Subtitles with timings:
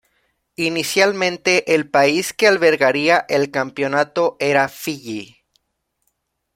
[0.55, 5.43] Inicialmente el país que albergaría el campeonato era Fiyi.